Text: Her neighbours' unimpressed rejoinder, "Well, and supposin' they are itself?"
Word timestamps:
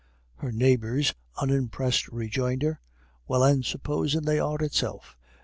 Her 0.37 0.51
neighbours' 0.51 1.13
unimpressed 1.37 2.07
rejoinder, 2.07 2.79
"Well, 3.27 3.43
and 3.43 3.63
supposin' 3.63 4.25
they 4.25 4.39
are 4.39 4.57
itself?" 4.59 5.15